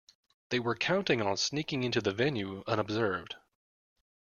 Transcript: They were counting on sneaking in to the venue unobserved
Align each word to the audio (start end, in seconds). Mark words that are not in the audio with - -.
They 0.49 0.59
were 0.59 0.73
counting 0.75 1.21
on 1.21 1.37
sneaking 1.37 1.83
in 1.83 1.91
to 1.91 2.01
the 2.01 2.11
venue 2.11 2.63
unobserved 2.65 3.35